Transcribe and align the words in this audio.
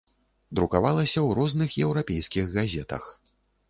Друкавалася 0.59 1.13
ў 1.13 1.29
розных 1.41 1.79
еўрапейскіх 1.87 2.53
газетах. 2.61 3.03